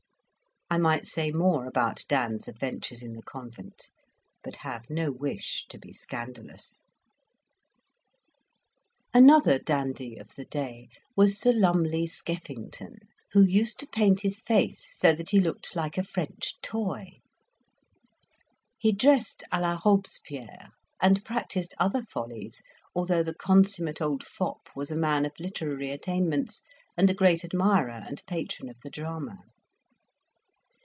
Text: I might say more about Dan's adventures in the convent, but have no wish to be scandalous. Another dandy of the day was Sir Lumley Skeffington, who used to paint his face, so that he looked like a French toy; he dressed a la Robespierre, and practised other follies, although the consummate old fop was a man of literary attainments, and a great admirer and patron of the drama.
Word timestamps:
I 0.73 0.77
might 0.77 1.05
say 1.05 1.31
more 1.31 1.65
about 1.65 2.05
Dan's 2.07 2.47
adventures 2.47 3.03
in 3.03 3.11
the 3.11 3.23
convent, 3.23 3.89
but 4.41 4.55
have 4.63 4.89
no 4.89 5.11
wish 5.11 5.65
to 5.67 5.77
be 5.77 5.91
scandalous. 5.91 6.85
Another 9.13 9.59
dandy 9.59 10.15
of 10.15 10.29
the 10.35 10.45
day 10.45 10.87
was 11.13 11.37
Sir 11.37 11.51
Lumley 11.51 12.07
Skeffington, 12.07 12.99
who 13.33 13.41
used 13.41 13.81
to 13.81 13.85
paint 13.87 14.21
his 14.21 14.39
face, 14.39 14.97
so 14.97 15.13
that 15.13 15.31
he 15.31 15.41
looked 15.41 15.75
like 15.75 15.97
a 15.97 16.03
French 16.03 16.53
toy; 16.61 17.19
he 18.77 18.93
dressed 18.93 19.43
a 19.51 19.59
la 19.59 19.77
Robespierre, 19.85 20.69
and 21.01 21.25
practised 21.25 21.75
other 21.79 22.03
follies, 22.03 22.63
although 22.95 23.23
the 23.23 23.35
consummate 23.35 23.99
old 24.01 24.25
fop 24.25 24.69
was 24.73 24.89
a 24.89 24.95
man 24.95 25.25
of 25.25 25.33
literary 25.37 25.91
attainments, 25.91 26.61
and 26.95 27.09
a 27.09 27.13
great 27.13 27.43
admirer 27.43 28.01
and 28.07 28.23
patron 28.25 28.69
of 28.69 28.77
the 28.83 28.89
drama. 28.89 29.39